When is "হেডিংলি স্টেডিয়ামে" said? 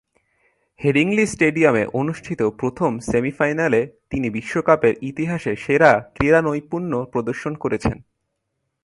0.79-1.85